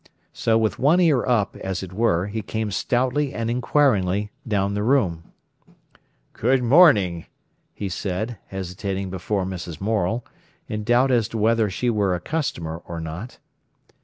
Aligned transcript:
So, 0.33 0.57
with 0.57 0.79
one 0.79 0.99
ear 0.99 1.23
up, 1.27 1.55
as 1.57 1.83
it 1.83 1.93
were, 1.93 2.25
he 2.25 2.41
came 2.41 2.71
stoutly 2.71 3.35
and 3.35 3.51
inquiringly 3.51 4.31
down 4.47 4.73
the 4.73 4.81
room. 4.81 5.31
"Good 6.33 6.63
morning!" 6.63 7.27
he 7.75 7.87
said, 7.87 8.39
hesitating 8.47 9.11
before 9.11 9.45
Mrs. 9.45 9.79
Morel, 9.79 10.25
in 10.67 10.83
doubt 10.83 11.11
as 11.11 11.27
to 11.27 11.37
whether 11.37 11.69
she 11.69 11.91
were 11.91 12.15
a 12.15 12.19
customer 12.19 12.77
or 12.83 12.99
not. 12.99 13.37